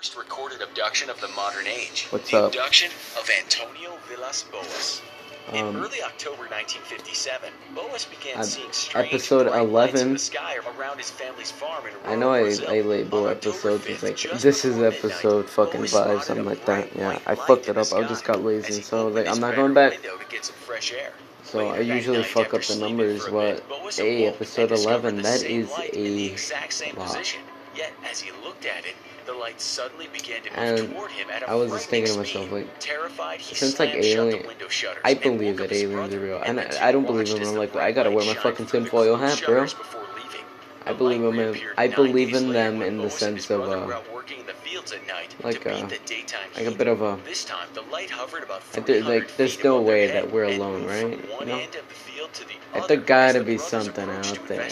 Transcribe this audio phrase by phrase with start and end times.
[0.00, 2.06] first recorded abduction of the modern age.
[2.08, 2.46] What's the up?
[2.46, 5.02] abduction of Antonio Villas Boas.
[5.52, 10.12] In Um, early October 1957, Boas began seeing strange episode bright lights in 11.
[10.14, 12.50] the sky around his family's farm in I know I.
[12.66, 16.96] I label episodes as like this is episode fucking Boas five, something like that.
[16.96, 17.92] Yeah, I fucked it up.
[17.92, 20.00] I just got lazy, so like I'm not going back.
[20.00, 21.12] to get some fresh air.
[21.42, 23.62] So I usually fuck up the numbers, but
[23.92, 27.36] hey, episode 11, the that is in a exact same lot.
[27.76, 28.96] Yet, as he looked at it,
[29.26, 32.12] the light suddenly began to move And toward him at a I was just thinking
[32.12, 34.46] to myself, like, Terrified, he since like slammed shut the alien,
[35.04, 37.48] I believe that aliens are real, and I, I don't believe watched them.
[37.48, 39.66] I'm like, I gotta wear my fucking tinfoil hat, bro.
[39.66, 40.44] shutters before leaving.
[40.86, 41.56] I believe in them.
[41.76, 44.46] I believe in them in the Boas and his sense of uh, out working in
[44.46, 47.44] the fields at night like uh, beat the daytime like a bit of a This
[47.44, 48.62] time, the light hovered about
[49.06, 51.18] like, there's no way that we're alone, right?
[51.40, 51.58] You know?
[51.70, 54.68] the field to the Like, other there gotta be something out there.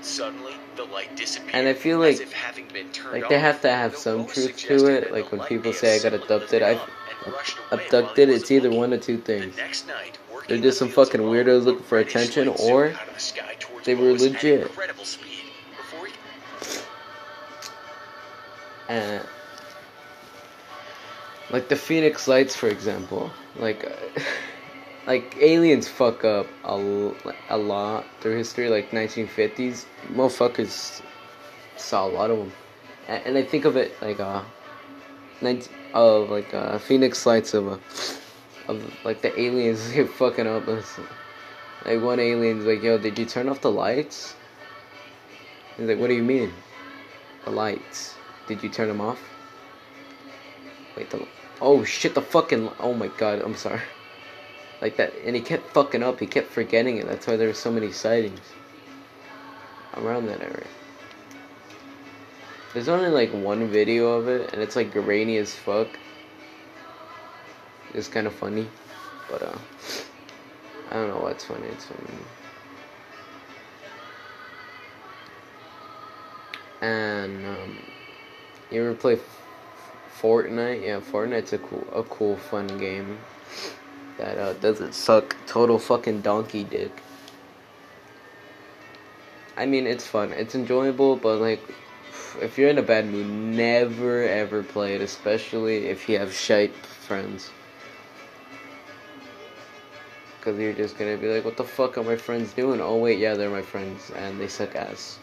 [0.00, 1.54] Suddenly, the light disappeared.
[1.54, 4.56] And I feel like- if having been turned like they have to have some truth
[4.56, 5.12] to it.
[5.12, 6.88] Like when people say I got abducted, I up
[7.24, 8.28] and rushed away while he abducted.
[8.30, 9.56] It's either one of two things.
[10.46, 14.12] They're just some fucking weirdos looking for attention, or zoomed out of the they were
[14.12, 14.62] legit.
[14.62, 15.42] incredible speed
[15.76, 16.12] before he
[18.88, 19.22] And
[21.50, 23.90] like the Phoenix Lights, for example, like
[25.08, 27.12] like aliens fuck up a,
[27.48, 28.68] a lot through history.
[28.68, 31.00] Like 1950s, motherfuckers
[31.76, 32.52] saw a lot of them,
[33.08, 34.42] and, and I think of it like uh,
[35.40, 37.80] 19, of like uh, Phoenix Lights of a
[38.70, 39.80] of like the aliens
[40.18, 40.66] fucking up.
[40.66, 44.34] Like one alien's like, "Yo, did you turn off the lights?"
[45.78, 46.52] He's like, "What do you mean?"
[47.46, 48.14] The lights.
[48.46, 49.20] Did you turn them off?
[50.96, 51.26] Wait, the
[51.62, 53.80] oh shit, the fucking oh my god, I'm sorry.
[54.80, 56.20] Like that, and he kept fucking up.
[56.20, 57.06] He kept forgetting it.
[57.06, 58.40] That's why there were so many sightings
[59.96, 60.66] around that area.
[62.74, 65.88] There's only like one video of it, and it's like grainy as fuck.
[67.92, 68.68] It's kind of funny,
[69.28, 69.58] but uh,
[70.90, 71.66] I don't know what's funny.
[71.68, 72.10] It's funny.
[76.80, 77.78] And um,
[78.70, 79.18] you ever play
[80.20, 80.84] Fortnite?
[80.84, 83.18] Yeah, Fortnite's a cool, a cool, fun game
[84.18, 86.90] that uh, doesn't suck total fucking donkey dick.
[89.56, 91.60] I mean, it's fun, it's enjoyable, but like,
[92.40, 96.74] if you're in a bad mood, never ever play it, especially if you have shite
[96.86, 97.50] friends.
[100.38, 102.80] Because you're just gonna be like, what the fuck are my friends doing?
[102.80, 105.18] Oh, wait, yeah, they're my friends, and they suck ass.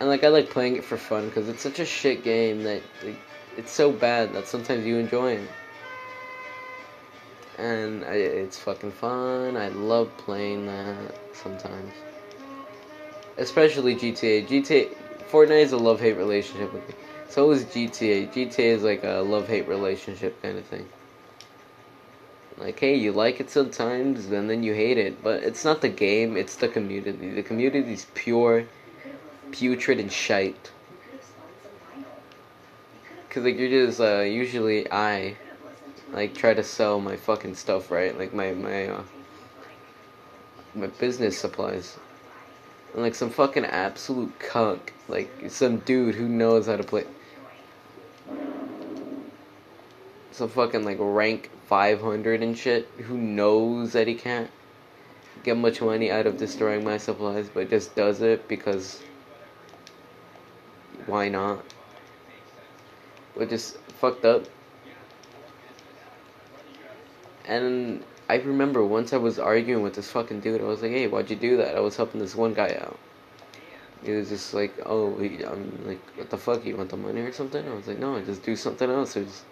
[0.00, 2.82] And like I like playing it for fun because it's such a shit game that
[3.04, 3.16] like,
[3.56, 5.48] it's so bad that sometimes you enjoy it.
[7.62, 9.56] And it's fucking fun.
[9.56, 11.92] I love playing that sometimes.
[13.38, 14.44] Especially GTA.
[14.44, 14.88] GTA
[15.30, 16.94] Fortnite is a love hate relationship with me.
[17.28, 18.26] So is GTA.
[18.26, 20.88] GTA is like a love hate relationship kind of thing.
[22.58, 25.22] Like, hey, you like it sometimes, and then you hate it.
[25.22, 27.30] But it's not the game, it's the community.
[27.30, 28.66] The community is pure
[29.52, 30.72] putrid and shite.
[33.30, 35.36] Cause like you're just uh, usually I
[36.12, 39.02] like try to sell my fucking stuff right, like my my uh,
[40.74, 41.98] my business supplies,
[42.92, 47.04] and like some fucking absolute cuck, like some dude who knows how to play.
[50.32, 54.50] Some fucking like rank 500 and shit who knows that he can't
[55.42, 59.02] get much money out of destroying my supplies, but just does it because
[61.06, 61.64] why not?
[63.34, 64.44] Which is fucked up.
[67.44, 70.60] And I remember once I was arguing with this fucking dude.
[70.60, 72.98] I was like, "Hey, why'd you do that?" I was helping this one guy out.
[74.04, 76.64] He was just like, "Oh, he, I'm like, what the fuck?
[76.64, 79.14] You want the money or something?" I was like, "No, I just do something else.
[79.14, 79.44] There's,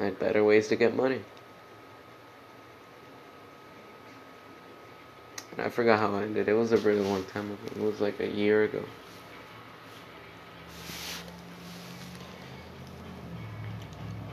[0.00, 1.20] I had better ways to get money."
[5.52, 6.48] And I forgot how I ended.
[6.48, 7.62] It was a really long time ago.
[7.76, 8.82] It was like a year ago.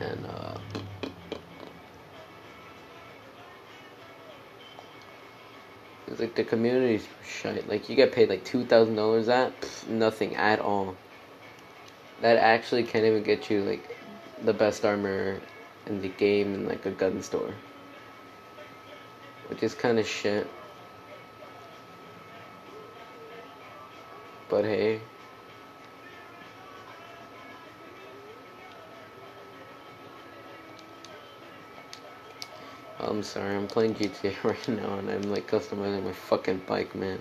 [0.00, 0.54] and uh
[6.18, 7.68] like the community's shite.
[7.68, 10.96] Like you get paid like two thousand dollars at pff, nothing at all.
[12.20, 13.96] That actually can't even get you like
[14.42, 15.40] the best armor
[15.86, 17.54] in the game in like a gun store.
[19.48, 20.46] Which is kinda shit.
[24.48, 25.00] But hey.
[33.02, 37.18] I'm sorry, I'm playing GTA right now and I'm like customizing my fucking bike, man.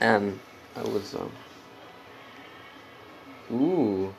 [0.00, 0.38] And
[0.76, 1.32] I was, um.
[3.52, 4.14] Ooh.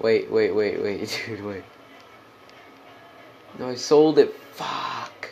[0.00, 1.64] Wait, wait, wait, wait, dude, wait.
[3.58, 4.34] No, I sold it.
[4.52, 5.30] Fuck.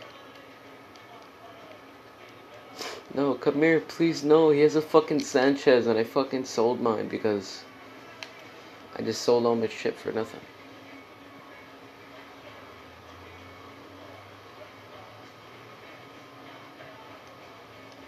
[3.13, 4.25] No, come here, please.
[4.25, 7.65] No, he has a fucking Sanchez, and I fucking sold mine because
[8.97, 10.41] I just sold all my shit for nothing.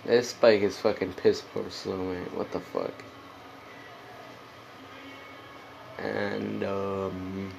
[0.05, 2.27] This bike is fucking piss poor slow, man.
[2.35, 2.93] What the fuck?
[5.99, 7.51] And um,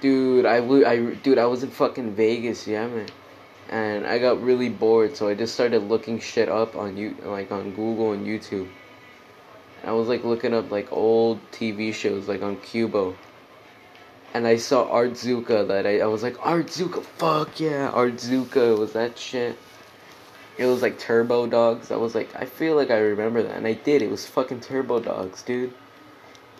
[0.00, 3.08] dude, I w- I dude, I was in fucking Vegas, yeah, man.
[3.68, 7.52] And I got really bored, so I just started looking shit up on you, like
[7.52, 8.68] on Google and YouTube.
[9.84, 13.14] I was like looking up like old TV shows, like on Qubo.
[14.34, 19.18] And I saw Artzooka that I, I was like, Artzooka, fuck yeah, Artzooka was that
[19.18, 19.56] shit.
[20.58, 21.90] It was like Turbo Dogs.
[21.90, 24.02] I was like, I feel like I remember that, and I did.
[24.02, 25.72] It was fucking Turbo Dogs, dude.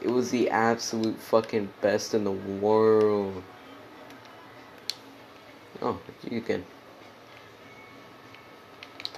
[0.01, 3.43] It was the absolute fucking best in the world.
[5.83, 5.99] Oh,
[6.29, 6.65] you can.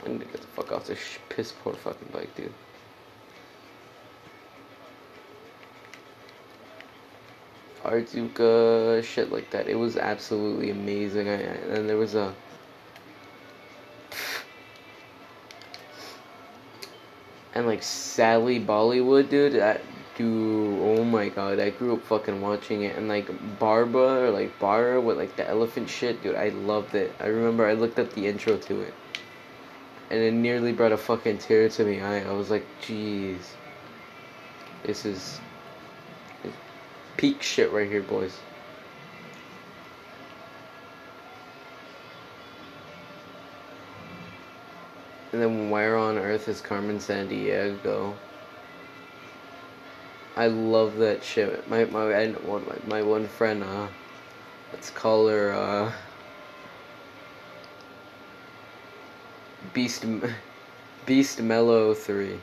[0.05, 0.99] I need to get the fuck off this
[1.29, 2.53] piss poor fucking bike, dude.
[7.85, 9.69] Artzooka, shit like that.
[9.69, 11.29] It was absolutely amazing.
[11.29, 12.35] I- and there was a.
[17.55, 19.53] And like Sally Bollywood, dude.
[19.53, 19.83] That
[20.17, 22.97] dude, oh my god, I grew up fucking watching it.
[22.97, 23.29] And like
[23.59, 26.37] Barba or like Bara with like the elephant shit, dude.
[26.37, 27.13] I loved it.
[27.21, 28.95] I remember I looked at the intro to it,
[30.11, 32.29] and it nearly brought a fucking tear to me eye.
[32.29, 33.39] I was like, jeez,
[34.85, 35.41] this is
[37.17, 38.37] peak shit right here, boys.
[45.33, 48.15] And then where on earth is Carmen Sandiego?
[50.37, 51.69] I love that shit.
[51.69, 53.89] My my I, one my, my one friend uh,
[54.73, 55.93] let's call her uh,
[59.75, 60.07] Beast
[61.07, 62.39] Beast Mellow three.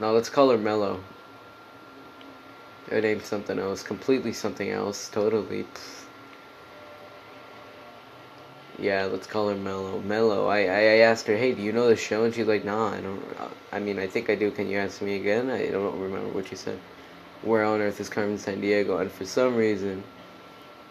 [0.00, 1.02] Now let's call her Mellow.
[2.90, 5.64] Her name's something else, completely something else, totally.
[5.64, 6.05] pff.
[8.78, 10.00] Yeah, let's call her Mellow.
[10.00, 10.48] Mellow.
[10.48, 12.24] I, I asked her, hey, do you know the show?
[12.24, 13.22] And she's like, nah, I don't.
[13.72, 14.50] I mean, I think I do.
[14.50, 15.50] Can you ask me again?
[15.50, 16.78] I don't remember what she said.
[17.42, 19.00] Where on earth is Carmen Sandiego?
[19.00, 20.04] And for some reason,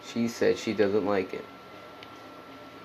[0.06, 1.44] she said she doesn't like it,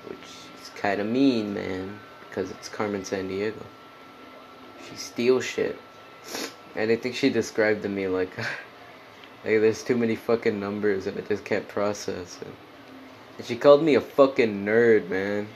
[0.07, 0.19] which
[0.61, 3.63] is kind of mean, man, because it's Carmen Sandiego.
[4.89, 5.79] She steals shit,
[6.75, 8.49] and I think she described to me like, like
[9.43, 12.70] there's too many fucking numbers and I just can't process it.
[13.41, 15.47] And she called me a fucking nerd, man.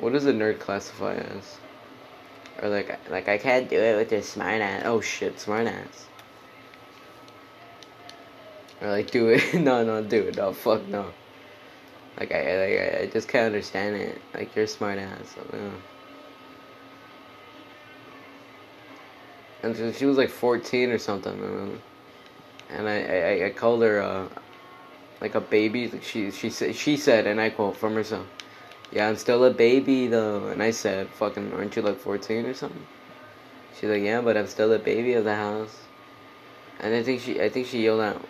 [0.00, 1.56] What does a nerd classify as?
[2.60, 4.82] Or like, like I can't do it with this smart ass.
[4.84, 6.06] Oh shit, smart ass.
[8.82, 9.54] Or like, do it.
[9.60, 10.36] no, no, do it.
[10.36, 11.12] No, fuck no.
[12.18, 14.20] Like I, like I, I just can't understand it.
[14.34, 15.32] Like you're smart ass.
[15.32, 15.70] So, yeah.
[19.62, 21.80] And she was like 14 or something.
[22.70, 24.26] And I, I, I called her uh,
[25.20, 25.90] like a baby.
[26.02, 28.26] She, she said, she said, and I quote from herself,
[28.92, 32.54] "Yeah, I'm still a baby though." And I said, "Fucking, aren't you like 14 or
[32.54, 32.86] something?"
[33.78, 35.82] She's like, "Yeah, but I'm still a baby of the house."
[36.80, 38.24] And I think she, I think she yelled out,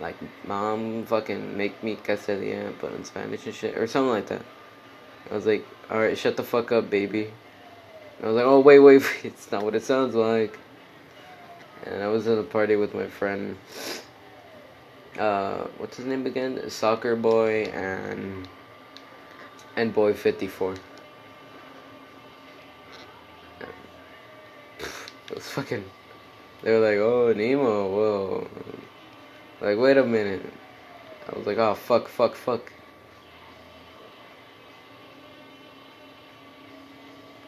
[0.00, 4.42] like, "Mom, fucking make me quesadilla," but in Spanish and shit, or something like that.
[5.30, 7.30] I was like, "All right, shut the fuck up, baby."
[8.18, 10.58] And I was like, "Oh wait, wait, wait, it's not what it sounds like."
[11.84, 13.56] And I was at a party with my friend.
[15.18, 16.70] Uh, what's his name again?
[16.70, 18.46] Soccer boy and
[19.76, 20.74] and boy fifty four.
[25.28, 25.84] It was fucking.
[26.62, 28.48] They were like, "Oh, Nemo, whoa!"
[29.60, 30.46] Like, wait a minute.
[31.28, 32.72] I was like, "Oh, fuck, fuck, fuck."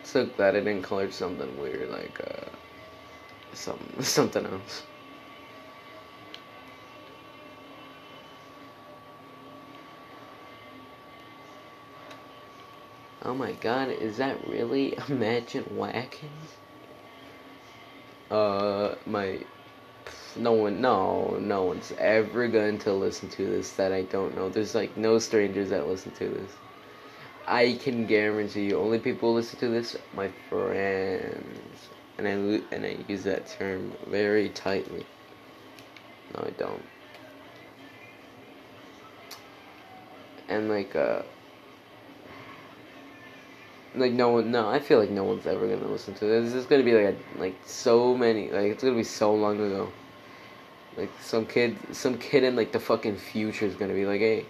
[0.02, 2.48] So glad I didn't her something weird like uh,
[3.54, 4.82] some something else.
[13.22, 16.56] Oh my god, is that really Imagine Watkins?
[18.30, 19.40] Uh, my.
[20.36, 24.48] No one, no, no one's ever going to listen to this that I don't know.
[24.48, 26.52] There's like no strangers that listen to this.
[27.46, 31.88] I can guarantee you, only people listen to this, my friends.
[32.16, 35.04] and I and I use that term very tightly.
[36.34, 36.82] No, I don't.
[40.48, 41.22] And like uh
[43.94, 46.46] like no one no, I feel like no one's ever gonna listen to this.
[46.46, 49.56] This is gonna be like a, like so many like it's gonna be so long
[49.56, 49.90] ago.
[50.96, 54.46] Like some kid some kid in like the fucking future is gonna be like, hey,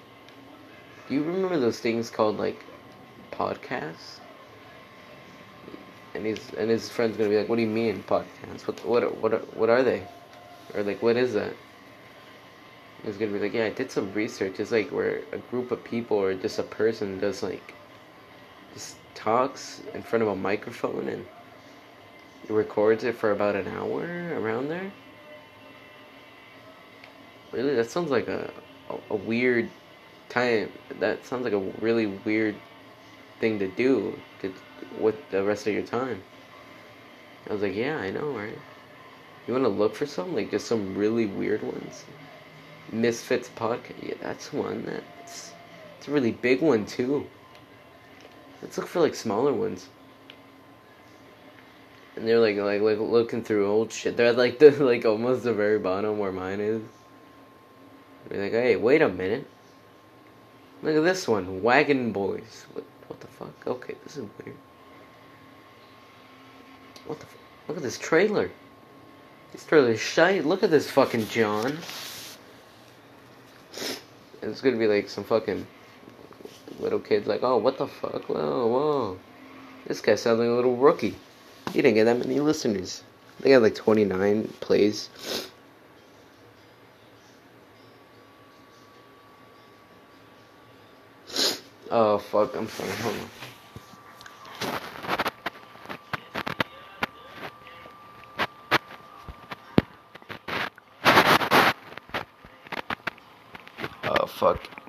[1.09, 2.63] do you remember those things called like
[3.33, 4.19] podcasts?
[6.15, 8.67] And his and his friend's gonna be like, "What do you mean podcasts?
[8.67, 10.03] What what what are, what are they?
[10.75, 11.55] Or like what is that?"
[13.05, 14.61] He's gonna be like, "Yeah, I did some research.
[14.61, 17.75] It's like where a group of people or just a person does like
[18.75, 21.27] just talks in front of a microphone and
[22.49, 24.03] records it for about an hour
[24.39, 24.93] around there."
[27.53, 28.50] Really, that sounds like a
[28.91, 29.69] a, a weird
[30.29, 30.71] time.
[30.99, 32.57] That sounds like a really weird
[33.39, 34.53] thing to do to
[34.99, 36.23] with the rest of your time.
[37.49, 38.59] I was like, yeah, I know, right?
[39.47, 42.05] You want to look for some like just some really weird ones.
[42.93, 44.85] Misfits podcast, yeah, that's one.
[44.85, 45.53] That's
[45.99, 47.27] it's a really big one too.
[48.62, 49.88] Let's look for like smaller ones.
[52.17, 54.17] And they're like like like looking through old shit.
[54.17, 56.83] They're at like the like almost the very bottom where mine is.
[58.29, 59.47] They're like, hey, wait a minute.
[60.83, 62.67] Look at this one, Wagon Boys.
[62.73, 63.67] What what the fuck?
[63.67, 64.57] Okay, this is weird.
[67.07, 67.26] What the?
[67.26, 67.37] F-
[67.69, 68.50] Look at this trailer.
[69.52, 70.45] This trailer is shite.
[70.45, 71.79] Look at this fucking John.
[74.43, 75.67] It's gonna be like some fucking
[76.81, 78.25] little kids like, oh, what the fuck?
[78.29, 79.19] Whoa, whoa.
[79.87, 81.17] This guy sounds like a little rookie.
[81.73, 83.03] He didn't get that many listeners.
[83.41, 85.09] They got like 29 plays.
[91.91, 92.55] Oh, fuck.
[92.55, 92.91] I'm sorry.
[92.91, 93.31] Hold on.
[104.05, 104.80] Oh, fuck.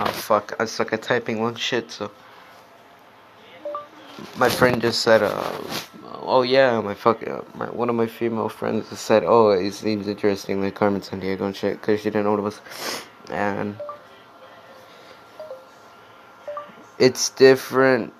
[0.00, 2.12] Oh fuck, I suck at typing one shit, so.
[4.36, 5.52] My friend just said, uh,
[6.22, 9.72] oh yeah, my fuck, uh, my, one of my female friends just said, oh, it
[9.72, 12.60] seems interesting, like Carmen Sandiego and shit, because she didn't know what it was.
[13.28, 13.74] And.
[17.00, 18.12] It's different.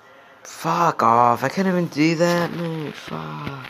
[0.43, 3.69] Fuck off, I can't even do that, man, fuck.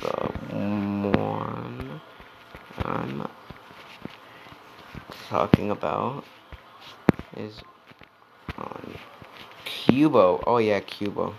[0.00, 0.10] The
[1.16, 2.00] one
[5.32, 6.24] I'm talking about
[7.36, 7.60] is
[8.56, 8.94] on
[9.66, 10.42] Qubo.
[10.46, 11.34] Oh yeah, Qubo.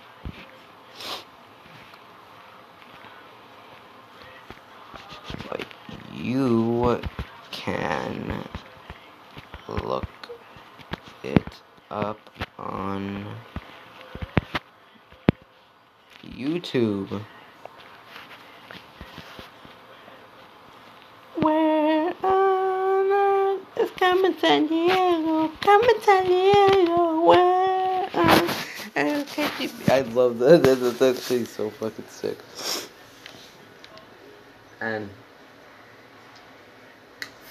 [5.49, 5.65] But
[6.13, 7.01] you
[7.51, 8.43] can
[9.67, 10.05] look
[11.23, 12.19] it up
[12.59, 13.25] on
[16.23, 17.23] YouTube.
[21.37, 23.95] Where on earth
[24.39, 27.21] is Carmen Sandiego?
[29.89, 30.63] I love that.
[30.63, 32.37] that- That's actually so fucking sick.
[34.79, 35.09] And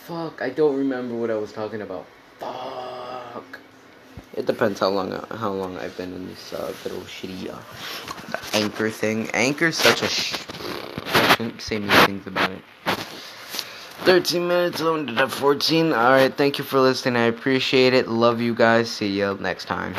[0.06, 2.06] fuck, I don't remember what I was talking about.
[2.40, 3.58] Fuck.
[4.34, 7.58] It depends how long how long I've been in this uh, little shitty uh,
[8.54, 9.28] anchor thing.
[9.30, 10.34] Anchor's such a sh.
[11.14, 12.62] I shouldn't say mean things about it.
[14.04, 15.92] 13 minutes, ended at 14.
[15.92, 17.16] Alright, thank you for listening.
[17.16, 18.08] I appreciate it.
[18.08, 18.90] Love you guys.
[18.90, 19.94] See you next time.